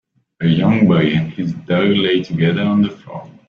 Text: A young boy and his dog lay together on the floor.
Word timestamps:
A 0.39 0.47
young 0.47 0.87
boy 0.87 1.13
and 1.13 1.31
his 1.31 1.53
dog 1.53 1.89
lay 1.89 2.23
together 2.23 2.63
on 2.63 2.81
the 2.81 2.89
floor. 2.89 3.29